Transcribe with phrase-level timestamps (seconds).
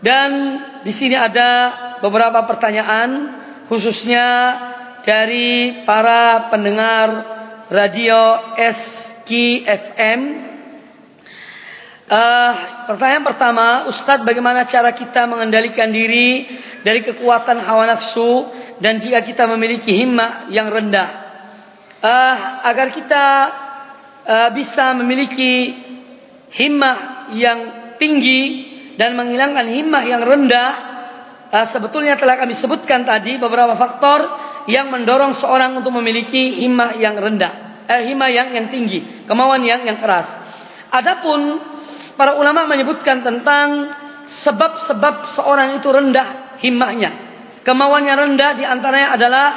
[0.00, 3.36] Dan di sini ada beberapa pertanyaan
[3.68, 4.56] khususnya
[5.04, 7.08] dari para pendengar
[7.68, 10.20] radio SKFM.
[12.10, 12.52] Uh,
[12.90, 16.48] pertanyaan pertama, Ustadz bagaimana cara kita mengendalikan diri
[16.82, 18.50] dari kekuatan hawa nafsu
[18.82, 21.06] dan jika kita memiliki himmah yang rendah?
[22.00, 22.36] Uh,
[22.66, 23.24] agar kita
[24.24, 25.76] uh, bisa memiliki
[26.50, 28.69] himmah yang tinggi
[29.00, 30.76] dan menghilangkan himmah yang rendah,
[31.48, 34.28] uh, sebetulnya telah kami sebutkan tadi beberapa faktor
[34.68, 39.88] yang mendorong seorang untuk memiliki himmah yang rendah, eh, himmah yang yang tinggi, kemauan yang
[39.88, 40.36] yang keras.
[40.92, 41.64] Adapun
[42.20, 43.88] para ulama menyebutkan tentang
[44.28, 47.08] sebab-sebab seorang itu rendah himmahnya.
[47.64, 49.48] Kemauannya rendah di antaranya adalah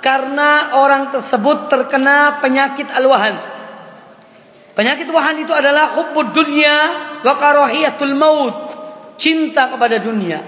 [0.00, 3.36] karena orang tersebut terkena penyakit al-wahan.
[4.78, 6.76] Penyakit wahan itu adalah hubbud dunya
[7.26, 8.67] wa karahiyatul maut.
[9.18, 10.38] Cinta kepada dunia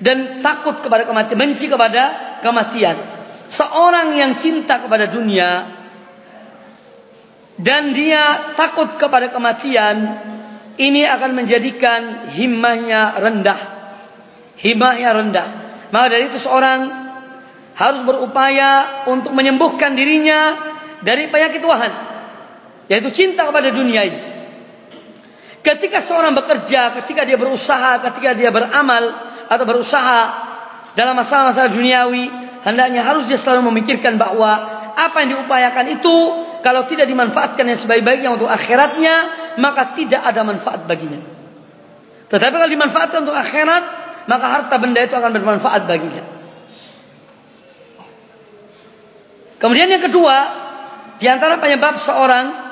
[0.00, 2.02] dan takut kepada kematian, benci kepada
[2.44, 2.96] kematian.
[3.50, 5.66] Seorang yang cinta kepada dunia
[7.60, 9.96] dan dia takut kepada kematian
[10.78, 13.60] ini akan menjadikan himmahnya rendah.
[14.60, 15.48] Himmahnya rendah.
[15.90, 17.00] Maka dari itu seorang
[17.80, 20.52] harus berupaya untuk menyembuhkan dirinya
[21.00, 21.92] dari penyakit wahan
[22.92, 24.20] yaitu cinta kepada dunia ini
[25.60, 29.04] ketika seorang bekerja ketika dia berusaha ketika dia beramal
[29.50, 30.20] atau berusaha
[30.94, 32.28] dalam masalah-masalah duniawi
[32.64, 36.16] hendaknya harus dia selalu memikirkan bahawa apa yang diupayakan itu
[36.60, 39.14] kalau tidak dimanfaatkan yang sebaik-baiknya untuk akhiratnya,
[39.56, 41.20] maka tidak ada manfaat baginya.
[42.28, 43.84] Tetapi kalau dimanfaatkan untuk akhirat,
[44.28, 46.24] maka harta benda itu akan bermanfaat baginya.
[49.60, 50.36] Kemudian yang kedua,
[51.20, 52.69] di antara penyebab seorang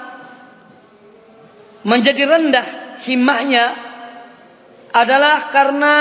[1.86, 2.66] menjadi rendah
[3.04, 3.74] himmahnya
[4.94, 5.96] adalah karena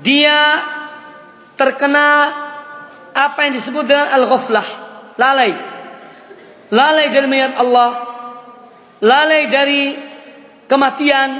[0.00, 0.40] dia
[1.58, 2.08] terkena
[3.14, 4.66] apa yang disebut dengan al-ghaflah,
[5.20, 5.74] lalai
[6.74, 7.90] lalai dari melihat Allah,
[8.98, 9.94] lalai dari
[10.66, 11.30] kematian,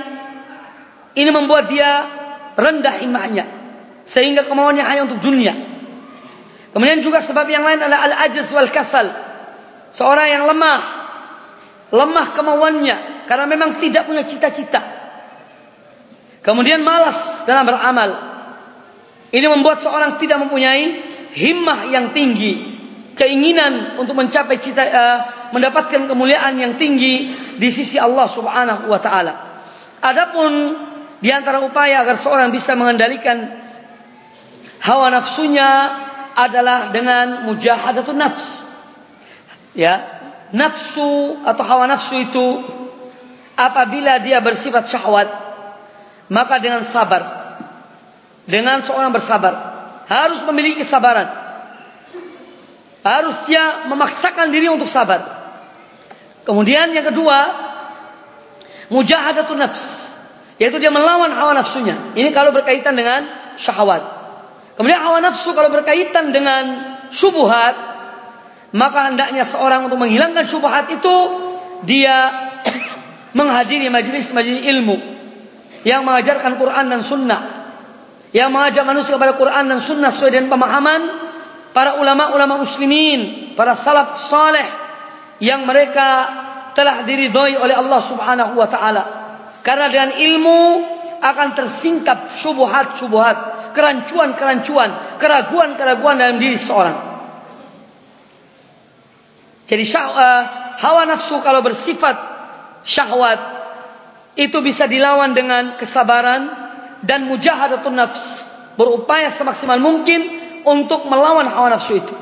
[1.18, 2.06] ini membuat dia
[2.54, 3.46] rendah imannya,
[4.06, 5.54] sehingga kemauannya hanya untuk dunia.
[6.74, 9.06] Kemudian juga sebab yang lain adalah al-ajaz wal kasal.
[9.94, 10.80] Seorang yang lemah,
[11.94, 14.80] lemah kemauannya karena memang tidak punya cita-cita.
[16.44, 18.10] Kemudian malas dalam beramal.
[19.34, 21.00] Ini membuat seorang tidak mempunyai
[21.34, 22.74] himmah yang tinggi
[23.14, 25.18] keinginan untuk mencapai cita uh,
[25.54, 29.34] mendapatkan kemuliaan yang tinggi di sisi Allah Subhanahu wa taala.
[30.02, 30.52] Adapun
[31.22, 33.48] di antara upaya agar seorang bisa mengendalikan
[34.84, 35.70] hawa nafsunya
[36.34, 38.46] adalah dengan mujahadatun nafs.
[39.74, 40.02] Ya,
[40.54, 42.46] nafsu atau hawa nafsu itu
[43.54, 45.28] apabila dia bersifat syahwat
[46.30, 47.22] maka dengan sabar
[48.44, 49.54] dengan seorang bersabar
[50.10, 51.44] harus memiliki kesabaran
[53.04, 55.20] harus dia memaksakan diri untuk sabar.
[56.48, 57.36] Kemudian yang kedua,
[58.88, 60.16] mujahadatun nafs,
[60.56, 62.16] yaitu dia melawan hawa nafsunya.
[62.16, 63.28] Ini kalau berkaitan dengan
[63.60, 64.00] syahwat.
[64.80, 67.76] Kemudian hawa nafsu kalau berkaitan dengan syubhat,
[68.72, 71.14] maka hendaknya seorang untuk menghilangkan syubhat itu
[71.84, 72.32] dia
[73.34, 74.96] menghadiri majlis-majlis ilmu
[75.84, 77.40] yang mengajarkan Quran dan Sunnah,
[78.32, 81.00] yang mengajak manusia kepada Quran dan Sunnah sesuai dengan pemahaman
[81.76, 84.64] para ulama-ulama muslimin, para salaf saleh
[85.42, 86.08] yang mereka
[86.72, 89.02] telah diridhoi oleh Allah Subhanahu wa taala.
[89.60, 90.60] Karena dengan ilmu
[91.20, 93.36] akan tersingkap syubhat-syubhat,
[93.74, 96.96] kerancuan-kerancuan, keraguan-keraguan dalam diri seorang.
[99.64, 100.42] Jadi syah, uh,
[100.84, 102.33] hawa nafsu kalau bersifat
[102.84, 103.40] syahwat
[104.36, 106.52] itu bisa dilawan dengan kesabaran
[107.04, 110.20] dan mujahadatun nafs berupaya semaksimal mungkin
[110.64, 112.14] untuk melawan hawa nafsu itu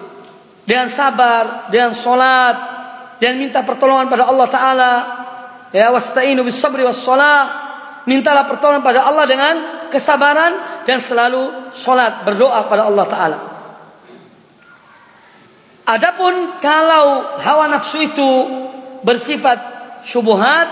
[0.62, 2.56] dengan sabar, dengan solat,
[3.18, 4.92] dan minta pertolongan pada Allah Taala.
[5.72, 7.70] Ya wasta'inu bis sabri was salah.
[8.02, 9.54] Mintalah pertolongan pada Allah dengan
[9.94, 13.38] kesabaran dan selalu solat berdoa pada Allah Taala.
[15.86, 18.30] Adapun kalau hawa nafsu itu
[19.06, 19.71] bersifat
[20.06, 20.68] syubhat,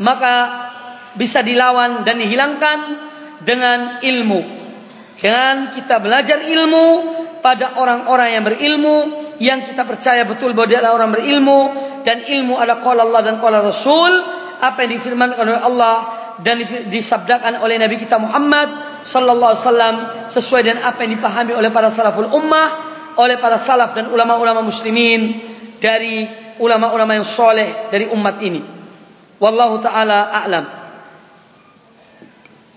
[0.00, 0.34] maka
[1.16, 2.78] bisa dilawan dan dihilangkan
[3.44, 4.40] dengan ilmu.
[5.22, 6.86] Dengan kita belajar ilmu
[7.44, 8.96] pada orang-orang yang berilmu
[9.42, 11.60] yang kita percaya betul bahwa dia adalah orang berilmu
[12.06, 14.12] dan ilmu adalah qala Allah dan qala Rasul
[14.62, 15.96] apa yang difirmankan oleh Allah
[16.42, 18.70] dan disabdakan oleh Nabi kita Muhammad
[19.02, 19.96] sallallahu alaihi wasallam
[20.30, 22.68] sesuai dengan apa yang dipahami oleh para salaful ummah
[23.18, 25.38] oleh para salaf dan ulama-ulama muslimin
[25.82, 28.62] dari ulama-ulama yang soleh dari umat ini
[29.42, 30.64] wallahu taala a'lam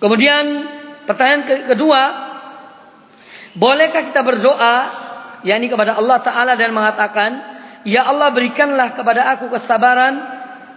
[0.02, 2.02] kemudian pertanyaan kedua,
[3.54, 4.76] bolehkah kita berdoa
[5.46, 7.40] yakni kepada Allah taala dan mengatakan,
[7.86, 10.20] "Ya Allah, berikanlah kepada aku kesabaran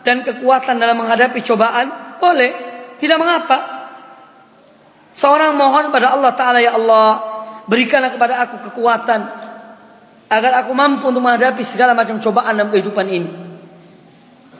[0.04, 2.52] dan kekuatan dalam menghadapi cobaan?" Boleh,
[3.00, 3.58] tidak mengapa.
[5.16, 7.18] Seorang mohon kepada Allah taala, "Ya Allah,
[7.66, 9.47] berikanlah kepada aku kekuatan
[10.28, 13.30] agar aku mampu untuk menghadapi segala macam cobaan dalam kehidupan ini."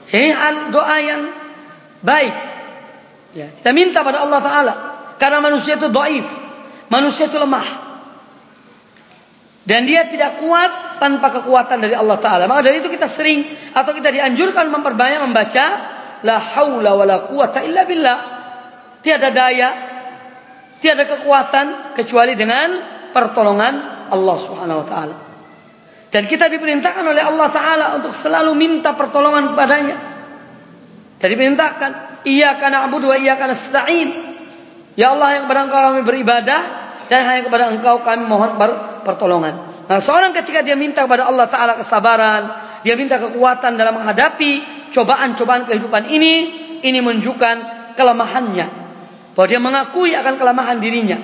[0.09, 1.21] Ini doa yang
[2.01, 2.35] baik.
[3.37, 4.73] Ya, kita minta pada Allah Taala
[5.21, 6.25] karena manusia itu doif,
[6.89, 7.89] manusia itu lemah,
[9.69, 12.49] dan dia tidak kuat tanpa kekuatan dari Allah Taala.
[12.49, 13.45] Maka dari itu kita sering
[13.77, 15.65] atau kita dianjurkan memperbanyak membaca
[16.25, 18.19] la haula wala quwata illa billah.
[19.05, 19.69] Tiada daya,
[20.81, 22.81] tiada kekuatan kecuali dengan
[23.13, 25.28] pertolongan Allah Subhanahu wa taala.
[26.09, 29.95] Dan kita diperintahkan oleh Allah taala untuk selalu minta pertolongan kepadanya.
[31.21, 31.91] Jadi diperintahkan,
[32.25, 34.09] iyyaka na'budu wa iyyaka nasta'in.
[34.97, 36.61] Ya Allah yang kepada Engkau kami beribadah
[37.07, 38.57] dan hanya kepada Engkau kami mohon
[39.05, 39.53] pertolongan.
[39.85, 42.41] Nah, seorang ketika dia minta kepada Allah taala kesabaran,
[42.81, 46.33] dia minta kekuatan dalam menghadapi cobaan-cobaan kehidupan ini,
[46.81, 47.55] ini menunjukkan
[47.93, 48.67] kelemahannya.
[49.37, 51.21] Bahwa dia mengakui akan kelemahan dirinya.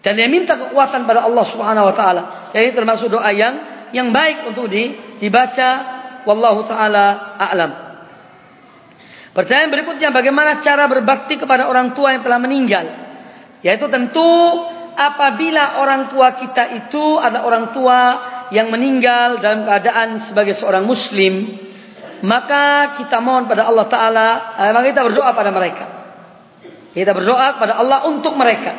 [0.00, 2.22] Dan dia minta kekuatan pada Allah Subhanahu wa taala.
[2.52, 4.66] Jadi termasuk doa yang yang baik untuk
[5.22, 5.70] dibaca
[6.26, 7.72] wallahu taala a'lam.
[9.34, 12.86] Pertanyaan berikutnya bagaimana cara berbakti kepada orang tua yang telah meninggal?
[13.66, 14.30] Yaitu tentu
[14.94, 17.98] apabila orang tua kita itu adalah orang tua
[18.54, 21.50] yang meninggal dalam keadaan sebagai seorang muslim,
[22.22, 24.28] maka kita mohon pada Allah taala,
[24.62, 25.84] eh, maka kita berdoa pada mereka.
[26.94, 28.70] Kita berdoa kepada Allah untuk mereka.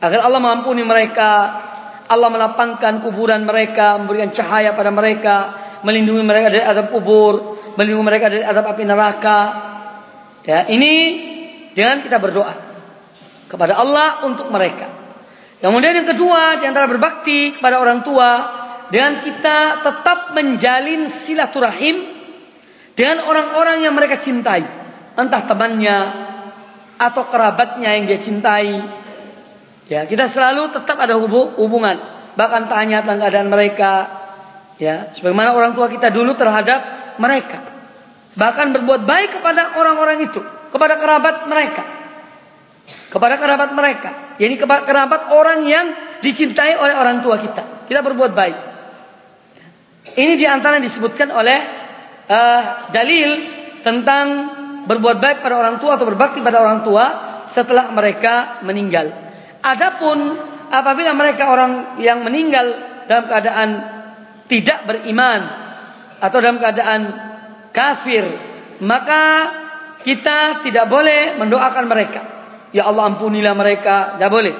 [0.00, 1.60] Agar Allah mengampuni mereka,
[2.06, 5.36] Allah melapangkan kuburan mereka, memberikan cahaya pada mereka,
[5.82, 9.40] melindungi mereka dari azab kubur, melindungi mereka dari azab api neraka.
[10.46, 10.94] Ya, ini
[11.74, 12.54] dengan kita berdoa
[13.50, 14.86] kepada Allah untuk mereka.
[15.58, 18.30] Kemudian yang kedua, di antara berbakti kepada orang tua
[18.92, 22.06] dengan kita tetap menjalin silaturahim
[22.94, 24.62] dengan orang-orang yang mereka cintai,
[25.18, 25.98] entah temannya
[26.96, 28.80] atau kerabatnya yang dia cintai,
[29.86, 31.94] Ya, kita selalu tetap ada hubungan,
[32.34, 34.10] bahkan tanya tentang keadaan mereka.
[34.82, 36.82] Ya, sebagaimana orang tua kita dulu terhadap
[37.22, 37.62] mereka.
[38.36, 40.42] Bahkan berbuat baik kepada orang-orang itu,
[40.74, 41.86] kepada kerabat mereka.
[43.08, 44.36] Kepada kerabat mereka.
[44.36, 45.86] Yani kerabat orang yang
[46.20, 47.88] dicintai oleh orang tua kita.
[47.88, 48.56] Kita berbuat baik.
[50.18, 51.58] Ini diantara disebutkan oleh
[52.28, 52.62] uh,
[52.92, 53.28] dalil
[53.80, 54.26] tentang
[54.84, 57.04] berbuat baik pada orang tua atau berbakti pada orang tua
[57.48, 59.25] setelah mereka meninggal.
[59.66, 60.18] Adapun
[60.70, 62.70] apabila mereka orang yang meninggal
[63.10, 63.68] dalam keadaan
[64.46, 65.42] tidak beriman
[66.22, 67.10] atau dalam keadaan
[67.74, 68.22] kafir,
[68.78, 69.50] maka
[70.06, 72.22] kita tidak boleh mendoakan mereka.
[72.70, 74.54] Ya Allah ampunilah mereka, tidak boleh.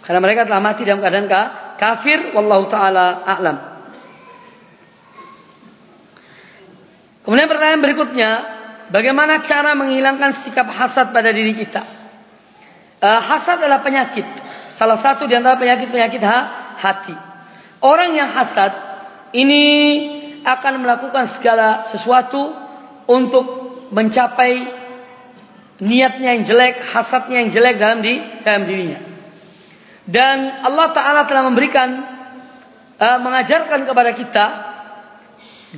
[0.00, 1.28] Karena mereka telah mati dalam keadaan
[1.76, 3.56] kafir, wallahu taala a'lam.
[7.22, 8.30] Kemudian pertanyaan berikutnya,
[8.88, 11.84] bagaimana cara menghilangkan sikap hasad pada diri kita?
[13.02, 14.22] Uh, hasad adalah penyakit.
[14.70, 16.38] Salah satu di antara penyakit-penyakit ha,
[16.78, 17.12] hati.
[17.82, 18.70] Orang yang hasad
[19.34, 19.64] ini
[20.46, 22.54] akan melakukan segala sesuatu
[23.10, 23.44] untuk
[23.90, 24.62] mencapai
[25.82, 29.02] niatnya yang jelek, hasadnya yang jelek dalam di dalam dirinya.
[30.06, 31.88] Dan Allah Taala telah memberikan
[33.02, 34.46] uh, mengajarkan kepada kita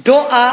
[0.04, 0.48] doa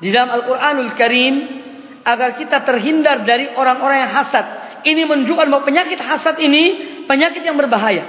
[0.00, 1.60] di dalam Al-Qur'anul Karim
[2.08, 6.76] agar kita terhindar dari orang-orang yang hasad ini menunjukkan bahwa penyakit hasad ini
[7.08, 8.04] penyakit yang berbahaya.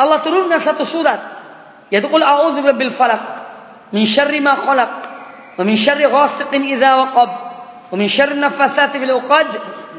[0.00, 1.20] Allah turunkan satu surat
[1.92, 3.22] yaitu qul a'udzu birabbil falaq
[3.92, 4.92] min syarri ma khalaq
[5.60, 7.30] wa min syarri ghasiqin idza waqab
[7.92, 9.48] wa min syarri nafathati fil 'uqad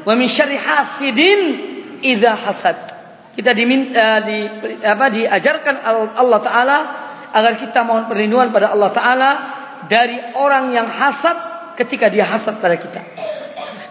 [0.02, 1.40] wa min syarri hasidin
[2.02, 2.76] idza hasad.
[3.34, 4.46] Kita diminta di
[4.82, 5.74] apa diajarkan
[6.18, 6.78] Allah taala
[7.34, 9.30] agar kita mohon perlindungan pada Allah taala
[9.90, 11.34] dari orang yang hasad
[11.74, 13.02] ketika dia hasad pada kita.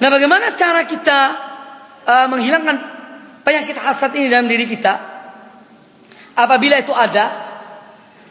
[0.03, 1.19] Nah, bagaimana cara kita
[2.03, 2.75] uh, menghilangkan
[3.48, 5.00] penyakit hasad ini dalam diri kita?
[6.36, 7.31] Apabila itu ada,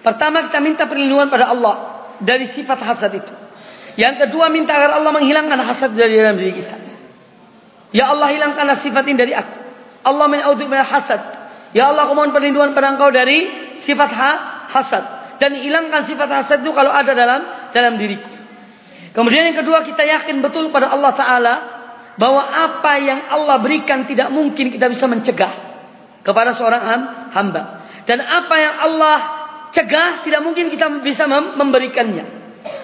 [0.05, 3.33] pertama kita minta perlindungan pada Allah dari sifat hasad itu.
[3.97, 6.77] Yang kedua minta agar Allah menghilangkan hasad dari dalam diri kita.
[7.97, 9.57] Ya Allah hilangkanlah sifat ini dari aku.
[10.05, 11.25] Allah menaudhu min hasad.
[11.73, 13.49] Ya Allah aku mohon perlindungan pada engkau dari
[13.81, 14.31] sifat ha
[14.73, 15.05] hasad.
[15.41, 17.41] Dan hilangkan sifat hasad itu kalau ada dalam
[17.73, 18.32] dalam diriku.
[19.13, 21.55] Kemudian yang kedua kita yakin betul pada Allah Ta'ala
[22.17, 25.53] bahwa apa yang Allah berikan tidak mungkin kita bisa mencegah
[26.25, 26.83] kepada seorang
[27.33, 27.85] hamba.
[28.09, 29.19] Dan apa yang Allah
[29.73, 32.25] cegah tidak mungkin kita bisa memberikannya.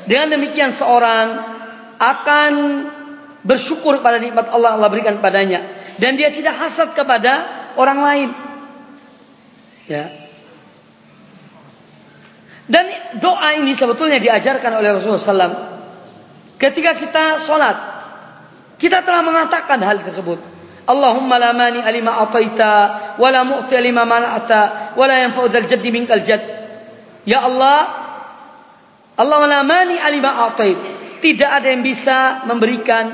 [0.05, 1.27] Dengan demikian seorang
[1.99, 2.53] akan
[3.45, 5.77] bersyukur pada nikmat Allah Allah berikan padanya.
[5.99, 7.43] dan dia tidak hasad kepada
[7.75, 8.29] orang lain.
[9.91, 10.15] Ya.
[12.71, 12.87] Dan
[13.19, 15.78] doa ini sebetulnya diajarkan oleh Rasulullah SAW.
[16.59, 17.77] Ketika kita sholat,
[18.83, 20.43] kita telah mengatakan hal tersebut.
[20.91, 22.75] Allahumma la mani alima ataita,
[23.15, 26.43] wa la mu'ti alima mana'ata, wa la yanfa'u dhal jaddi minkal jad.
[27.23, 27.87] Ya Allah,
[29.15, 30.79] Allah la mani alima atait.
[31.23, 33.05] Tidak ada yang bisa memberikan,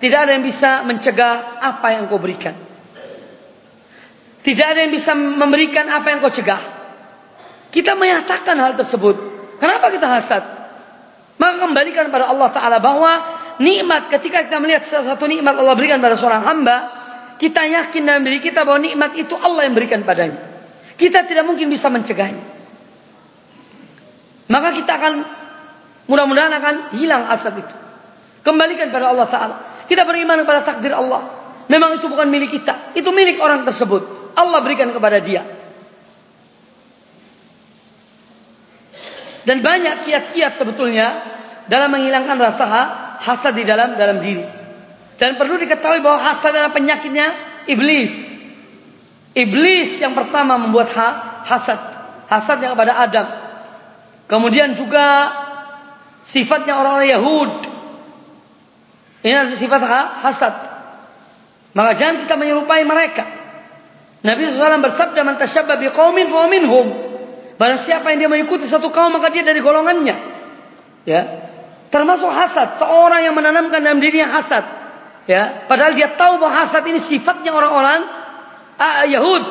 [0.00, 2.56] tidak ada yang bisa mencegah apa yang kau berikan.
[4.40, 6.60] Tidak ada yang bisa memberikan apa yang kau cegah.
[7.74, 9.16] Kita menyatakan hal tersebut.
[9.60, 10.55] Kenapa kita hasad?
[11.36, 13.12] Maka kembalikan pada Allah Ta'ala bahwa
[13.60, 16.76] nikmat ketika kita melihat satu nikmat Allah berikan pada seorang hamba,
[17.36, 20.40] kita yakin dalam diri kita bahwa nikmat itu Allah yang berikan padanya.
[20.96, 22.40] Kita tidak mungkin bisa mencegahnya.
[24.48, 25.12] Maka kita akan
[26.08, 27.74] mudah-mudahan akan hilang hasad itu.
[28.40, 29.56] Kembalikan pada Allah Ta'ala.
[29.90, 31.26] Kita beriman kepada takdir Allah.
[31.66, 32.94] Memang itu bukan milik kita.
[32.94, 34.32] Itu milik orang tersebut.
[34.38, 35.42] Allah berikan kepada dia.
[39.46, 41.22] Dan banyak kiat-kiat sebetulnya
[41.70, 42.66] dalam menghilangkan rasa
[43.22, 44.42] hasad di dalam dalam diri.
[45.16, 47.30] Dan perlu diketahui bahwa hasad adalah penyakitnya
[47.70, 48.36] iblis.
[49.38, 51.08] Iblis yang pertama membuat ha,
[51.46, 51.78] hasad.
[52.26, 53.26] Hasadnya kepada Adam.
[54.26, 55.30] Kemudian juga
[56.26, 57.50] sifatnya orang-orang Yahud.
[59.22, 60.54] Ini adalah sifat ha, hasad.
[61.70, 63.22] Maka jangan kita menyerupai mereka.
[64.26, 67.05] Nabi SAW bersabda, "Man tashabba biqaumin fa minhum."
[67.56, 70.16] Barang siapa yang dia mengikuti satu kaum maka dia dari golongannya.
[71.08, 71.22] Ya.
[71.88, 74.66] Termasuk hasad, seorang yang menanamkan dalam dirinya hasad.
[75.26, 78.04] Ya, padahal dia tahu bahwa hasad ini sifatnya orang-orang
[79.10, 79.44] Yahud.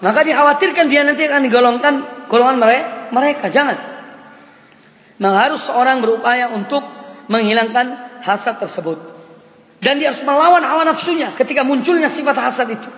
[0.00, 1.94] Maka dikhawatirkan dia nanti akan digolongkan
[2.28, 2.88] golongan mereka.
[3.10, 3.76] Mereka jangan.
[5.20, 6.84] Maka harus seorang berupaya untuk
[7.28, 8.96] menghilangkan hasad tersebut.
[9.80, 12.90] Dan dia harus melawan hawa nafsunya ketika munculnya sifat hasad itu.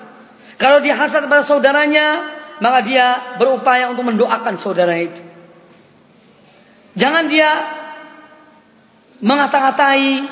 [0.58, 2.26] Kalau dia hasad pada saudaranya,
[2.62, 5.18] maka dia berupaya untuk mendoakan saudara itu.
[6.94, 7.50] Jangan dia
[9.18, 10.22] mengata-katai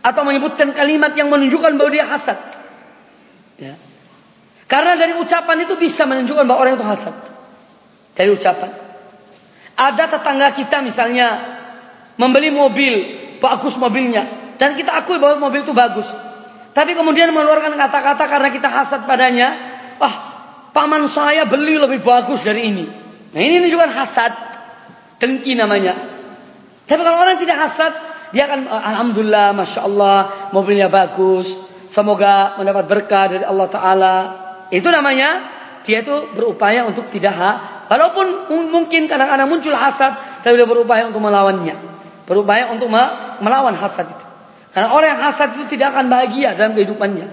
[0.00, 2.40] atau menyebutkan kalimat yang menunjukkan bahwa dia hasad.
[3.60, 3.76] Ya.
[4.64, 7.12] Karena dari ucapan itu bisa menunjukkan bahwa orang itu hasad.
[8.16, 8.72] Dari ucapan.
[9.76, 11.44] Ada tetangga kita misalnya
[12.16, 12.96] membeli mobil,
[13.36, 14.56] bagus mobilnya.
[14.56, 16.08] Dan kita akui bahwa mobil itu bagus.
[16.72, 19.52] Tapi kemudian mengeluarkan kata-kata karena kita hasad padanya.
[20.00, 20.29] Wah,
[20.70, 22.86] paman saya beli lebih bagus dari ini.
[23.30, 24.32] Nah ini menunjukkan hasad,
[25.22, 25.94] dengki namanya.
[26.90, 27.92] Tapi kalau orang tidak hasad,
[28.34, 31.54] dia akan alhamdulillah, masya Allah, mobilnya bagus.
[31.90, 34.16] Semoga mendapat berkah dari Allah Taala.
[34.70, 35.42] Itu namanya
[35.82, 37.52] dia itu berupaya untuk tidak ha.
[37.90, 40.14] Walaupun mungkin kadang-kadang muncul hasad,
[40.46, 41.74] tapi dia berupaya untuk melawannya.
[42.26, 42.86] Berupaya untuk
[43.42, 44.26] melawan hasad itu.
[44.70, 47.26] Karena orang yang hasad itu tidak akan bahagia dalam kehidupannya.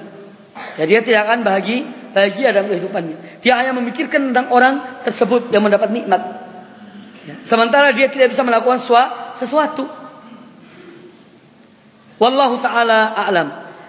[0.82, 3.41] Ya, dia tidak akan bahagia, bahagia dalam kehidupannya.
[3.43, 6.21] Dia hanya memikirkan tentang orang tersebut yang mendapat nikmat.
[7.27, 7.35] Ya.
[7.43, 8.79] Sementara dia tidak bisa melakukan
[9.35, 9.87] sesuatu.
[12.17, 13.47] Wallahu taala a'lam.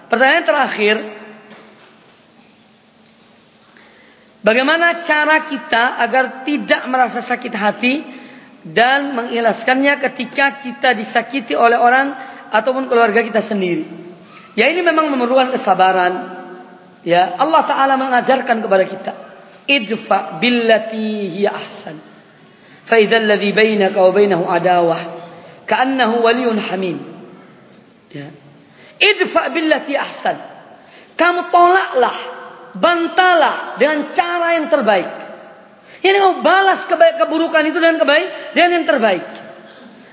[0.09, 0.95] Pertanyaan terakhir,
[4.41, 8.01] bagaimana cara kita agar tidak merasa sakit hati
[8.65, 12.13] dan mengikhlaskannya ketika kita disakiti oleh orang
[12.53, 13.85] ataupun keluarga kita sendiri?
[14.57, 16.38] Ya ini memang memerlukan kesabaran,
[17.07, 19.11] Ya, Allah Taala mengajarkan kepada kita,
[19.71, 21.95] idfa billati hiya ahsan.
[22.83, 24.99] Fa idza alladhi bainaka wa bainahu adawah
[25.63, 26.97] ka'annahu waliyyun hamim.
[28.11, 28.27] Ya.
[28.99, 30.35] Idfa billati ahsan.
[31.15, 32.17] Kamu tolaklah,
[32.75, 35.07] bantalah dengan cara yang terbaik.
[35.99, 39.23] Ini kamu balas kebaik keburukan itu dengan kebaik dengan yang terbaik.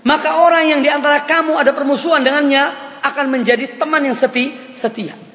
[0.07, 2.71] Maka orang yang di antara kamu ada permusuhan dengannya
[3.03, 5.26] akan menjadi teman yang setia.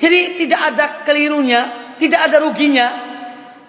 [0.00, 2.86] Jadi tidak ada kelirunya, tidak ada ruginya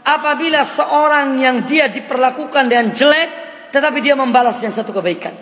[0.03, 3.30] apabila seorang yang dia diperlakukan dengan jelek
[3.74, 5.34] tetapi dia membalas dengan satu kebaikan.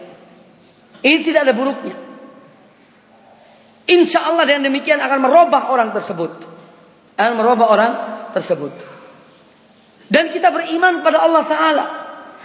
[1.02, 1.98] Ini tidak ada buruknya.
[3.92, 6.32] Insya Allah dengan demikian akan merubah orang tersebut.
[7.20, 7.92] Akan merubah orang
[8.32, 8.72] tersebut.
[10.08, 11.86] Dan kita beriman pada Allah Ta'ala.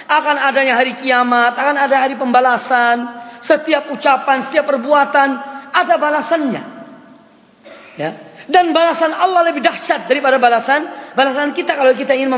[0.07, 3.07] Akan adanya hari kiamat, akan ada hari pembalasan.
[3.38, 5.28] Setiap ucapan, setiap perbuatan,
[5.71, 6.62] ada balasannya.
[7.95, 8.25] Ya.
[8.47, 10.87] Dan balasan Allah lebih dahsyat daripada balasan
[11.19, 12.31] balasan kita kalau kita ingin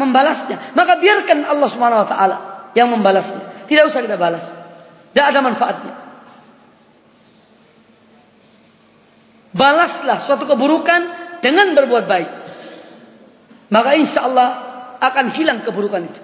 [0.00, 0.56] membalasnya.
[0.72, 2.36] Maka biarkan Allah Subhanahu wa taala
[2.72, 3.68] yang membalasnya.
[3.68, 4.48] Tidak usah kita balas.
[5.12, 5.94] Tidak ada manfaatnya.
[9.50, 11.00] Balaslah suatu keburukan
[11.44, 12.30] dengan berbuat baik.
[13.70, 14.48] Maka insya Allah
[14.96, 16.22] akan hilang keburukan itu.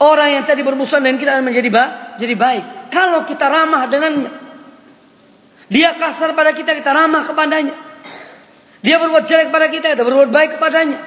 [0.00, 2.64] Orang yang tadi bermusuhan dengan kita akan menjadi baik, jadi baik.
[2.88, 4.32] Kalau kita ramah dengannya.
[5.70, 7.89] Dia kasar pada kita, kita ramah kepadanya.
[8.80, 10.98] Dia berbuat jelek pada kita, kita berbuat baik kepadanya.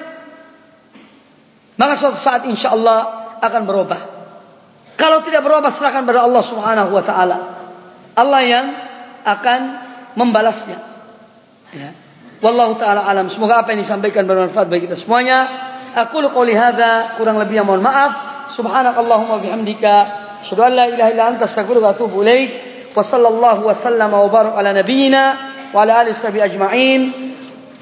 [1.74, 4.00] Maka suatu saat insya Allah akan berubah.
[4.94, 7.36] Kalau tidak berubah serahkan pada Allah Subhanahu wa taala.
[8.14, 8.66] Allah yang
[9.26, 9.60] akan
[10.14, 10.78] membalasnya.
[11.74, 11.90] Ya.
[12.38, 13.26] Wallahu taala alam.
[13.26, 15.50] Semoga apa yang disampaikan bermanfaat bagi kita semuanya.
[15.98, 18.46] Aku lu qouli hadza, kurang lebih mohon maaf.
[18.54, 19.94] Subhanakallahumma bihamdika,
[20.46, 22.50] asyhadu an la ilaha illa anta astaghfiruka wa atubu ilaik.
[22.94, 25.22] Wa sallallahu wa sallama wa ala nabiyyina
[25.74, 27.23] wa alihi ajma'in.